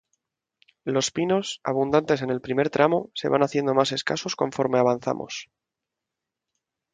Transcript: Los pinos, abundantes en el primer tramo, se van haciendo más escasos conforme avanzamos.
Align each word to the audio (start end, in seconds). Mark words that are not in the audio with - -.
Los 0.83 1.11
pinos, 1.11 1.61
abundantes 1.63 2.23
en 2.23 2.31
el 2.31 2.41
primer 2.41 2.71
tramo, 2.71 3.11
se 3.13 3.29
van 3.29 3.43
haciendo 3.43 3.75
más 3.75 3.91
escasos 3.91 4.35
conforme 4.35 4.79
avanzamos. 4.79 5.51